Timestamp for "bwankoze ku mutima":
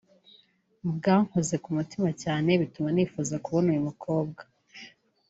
0.97-2.09